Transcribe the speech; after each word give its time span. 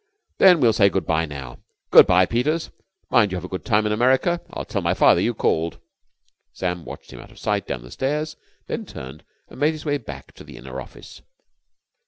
Then 0.39 0.59
we'll 0.59 0.73
say 0.73 0.89
good 0.89 1.05
bye 1.05 1.27
now. 1.27 1.59
Good 1.91 2.07
bye, 2.07 2.25
Peters. 2.25 2.71
Mind 3.11 3.31
you 3.31 3.35
have 3.35 3.43
a 3.45 3.47
good 3.47 3.63
time 3.63 3.85
in 3.85 3.91
America. 3.91 4.41
I'll 4.51 4.65
tell 4.65 4.81
my 4.81 4.95
father 4.95 5.21
you 5.21 5.35
called." 5.35 5.77
Sam 6.53 6.85
watched 6.85 7.13
him 7.13 7.19
out 7.19 7.29
of 7.29 7.37
sight 7.37 7.67
down 7.67 7.83
the 7.83 7.91
stairs, 7.91 8.35
then 8.65 8.87
turned 8.87 9.23
and 9.47 9.59
made 9.59 9.73
his 9.73 9.85
way 9.85 9.99
back 9.99 10.31
to 10.33 10.43
the 10.43 10.57
inner 10.57 10.81
office. 10.81 11.21